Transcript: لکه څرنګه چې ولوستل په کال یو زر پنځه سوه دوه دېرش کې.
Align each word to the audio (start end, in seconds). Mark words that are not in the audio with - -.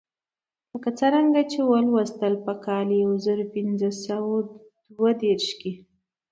لکه 0.71 0.89
څرنګه 0.99 1.41
چې 1.51 1.59
ولوستل 1.63 2.33
په 2.45 2.53
کال 2.65 2.87
یو 3.03 3.11
زر 3.25 3.39
پنځه 3.53 3.89
سوه 4.05 4.35
دوه 4.95 5.11
دېرش 5.21 5.47
کې. 5.61 5.71